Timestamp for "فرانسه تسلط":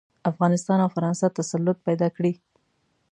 0.95-1.77